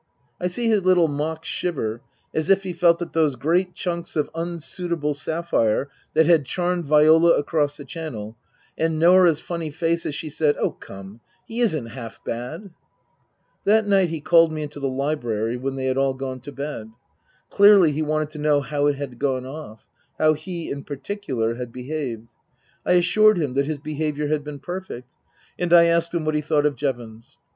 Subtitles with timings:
[0.41, 2.01] "I see his little mock shiver
[2.33, 6.43] (as if he felt that it was those great chunks of unsuitable sapphire that had
[6.43, 8.35] charmed Viola across the Channel),
[8.75, 12.71] and Norah's funny face as she said," Oh, come, he isn't half bad."
[13.65, 16.89] That night he called me into the library when they had all gone to bed.
[17.51, 19.87] Clearly he wanted to know how it had gone off
[20.17, 22.31] how he, in particular, had behaved.
[22.87, 25.07] I assured him that his behaviour had been perfect.
[25.59, 27.37] And I asked him what he thought of Jevons